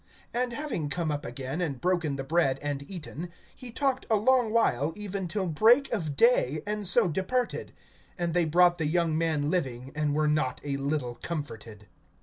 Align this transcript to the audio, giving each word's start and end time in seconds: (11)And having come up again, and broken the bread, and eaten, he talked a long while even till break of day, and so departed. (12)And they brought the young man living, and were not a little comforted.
(11)And 0.33 0.53
having 0.53 0.89
come 0.89 1.11
up 1.11 1.25
again, 1.27 1.61
and 1.61 1.79
broken 1.79 2.15
the 2.15 2.23
bread, 2.23 2.57
and 2.63 2.89
eaten, 2.89 3.29
he 3.55 3.69
talked 3.69 4.07
a 4.09 4.15
long 4.15 4.51
while 4.51 4.91
even 4.95 5.27
till 5.27 5.47
break 5.47 5.93
of 5.93 6.15
day, 6.15 6.63
and 6.65 6.87
so 6.87 7.07
departed. 7.07 7.71
(12)And 8.17 8.33
they 8.33 8.45
brought 8.45 8.79
the 8.79 8.87
young 8.87 9.15
man 9.15 9.51
living, 9.51 9.91
and 9.93 10.15
were 10.15 10.27
not 10.27 10.59
a 10.63 10.75
little 10.77 11.19
comforted. 11.21 11.87